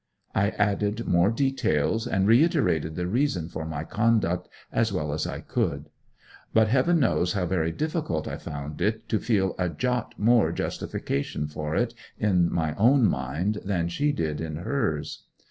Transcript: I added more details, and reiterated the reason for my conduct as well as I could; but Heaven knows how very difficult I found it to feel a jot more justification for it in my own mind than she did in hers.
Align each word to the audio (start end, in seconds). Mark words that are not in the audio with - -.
I 0.33 0.49
added 0.57 1.05
more 1.07 1.29
details, 1.29 2.07
and 2.07 2.25
reiterated 2.25 2.95
the 2.95 3.05
reason 3.05 3.49
for 3.49 3.65
my 3.67 3.83
conduct 3.83 4.49
as 4.71 4.91
well 4.91 5.13
as 5.13 5.27
I 5.27 5.41
could; 5.41 5.91
but 6.55 6.69
Heaven 6.69 6.99
knows 6.99 7.33
how 7.33 7.45
very 7.45 7.71
difficult 7.71 8.27
I 8.27 8.37
found 8.37 8.81
it 8.81 9.07
to 9.09 9.19
feel 9.19 9.53
a 9.59 9.69
jot 9.69 10.15
more 10.17 10.51
justification 10.51 11.47
for 11.47 11.75
it 11.75 11.93
in 12.17 12.51
my 12.51 12.73
own 12.77 13.05
mind 13.07 13.59
than 13.63 13.89
she 13.89 14.11
did 14.11 14.41
in 14.41 14.55
hers. 14.55 15.25